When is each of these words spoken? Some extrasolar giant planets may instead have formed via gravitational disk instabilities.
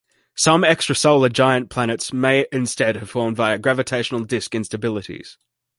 Some 0.35 0.63
extrasolar 0.63 1.31
giant 1.31 1.69
planets 1.69 2.11
may 2.11 2.47
instead 2.51 2.95
have 2.95 3.11
formed 3.11 3.37
via 3.37 3.59
gravitational 3.59 4.23
disk 4.23 4.53
instabilities. 4.53 5.37